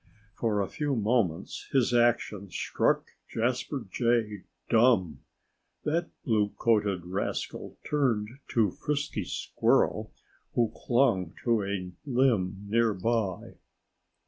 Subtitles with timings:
[0.33, 5.19] For a few moments his action struck Jasper Jay dumb.
[5.83, 10.11] That blue coated rascal turned to Frisky Squirrel,
[10.55, 13.57] who clung to a limb near by.